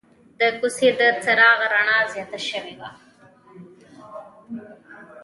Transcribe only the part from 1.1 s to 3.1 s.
چراغ رڼا زیاته شوې وه.